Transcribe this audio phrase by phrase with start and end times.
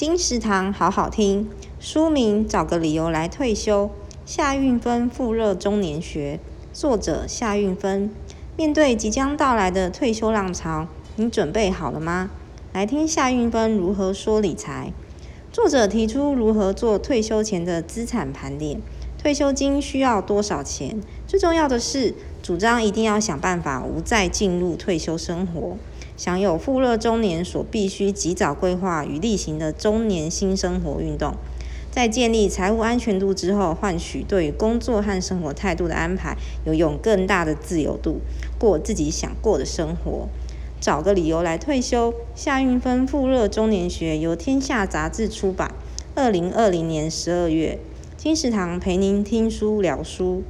[0.00, 1.46] 金石堂好好听，
[1.78, 3.90] 书名找个理由来退休。
[4.24, 6.40] 夏运芬复热中年学，
[6.72, 8.10] 作者夏运芬。
[8.56, 12.30] 面对即将到来的退休浪潮，你准备好了吗？
[12.72, 14.90] 来听夏运芬如何说理财。
[15.52, 18.80] 作者提出如何做退休前的资产盘点，
[19.18, 20.98] 退休金需要多少钱？
[21.26, 25.76] 最重要的是，主张一定要想办法无再进入退休生活，
[26.22, 31.34] 享有富热中年所必须及早规划与例行的中年新生活运动。
[31.90, 36.36] 在建立财务安全度之后，换取对于工作和生活态度的安排，
[36.66, 38.20] 拥有更大的自由度，
[38.58, 40.28] 过自己想过的生活。
[40.78, 42.12] 找个理由来退休。
[42.34, 45.74] 夏运芬富热中年学由天下杂志出版，
[46.14, 47.78] 二零二零年十二月。
[48.18, 50.42] 金石堂陪您听书聊书。